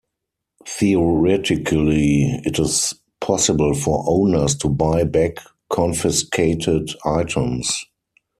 [0.65, 5.35] Theoretically, it is possible for owners to buy back
[5.69, 7.85] confiscated items.